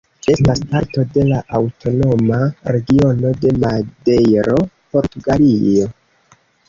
Estas 0.35 0.59
parto 0.69 1.03
de 1.17 1.25
la 1.31 1.41
Aŭtonoma 1.59 2.39
Regiono 2.77 3.35
de 3.45 3.53
Madejro, 3.65 4.57
Portugalio. 4.97 5.87